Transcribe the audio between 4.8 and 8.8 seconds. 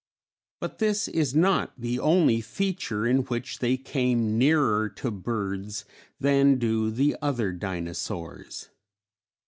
to birds than do the other Dinosaurs.